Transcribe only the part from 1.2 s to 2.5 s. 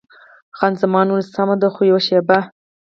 سمه ده، خو یوه شېبه.